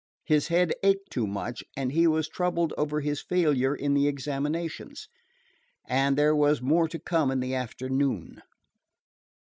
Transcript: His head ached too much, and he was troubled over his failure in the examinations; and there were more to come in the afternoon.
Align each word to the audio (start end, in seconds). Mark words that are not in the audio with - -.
His 0.25 0.47
head 0.47 0.73
ached 0.81 1.11
too 1.11 1.27
much, 1.27 1.63
and 1.77 1.91
he 1.91 2.07
was 2.07 2.27
troubled 2.27 2.73
over 2.75 3.01
his 3.01 3.21
failure 3.21 3.75
in 3.75 3.93
the 3.93 4.07
examinations; 4.07 5.07
and 5.87 6.17
there 6.17 6.35
were 6.35 6.57
more 6.59 6.87
to 6.87 6.97
come 6.97 7.29
in 7.29 7.39
the 7.39 7.53
afternoon. 7.53 8.41